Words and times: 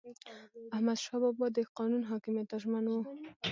احمدشاه 0.75 1.19
بابا 1.23 1.45
د 1.57 1.59
قانون 1.77 2.01
حاکمیت 2.11 2.47
ته 2.51 2.57
ژمن 2.63 2.85
و. 2.89 3.03